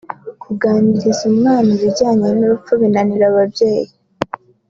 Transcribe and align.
Kuganiriza 0.43 1.21
umwana 1.31 1.69
ibijyanye 1.77 2.27
n’urupfu 2.37 2.71
binanira 2.81 3.23
ababyeyi 3.31 3.91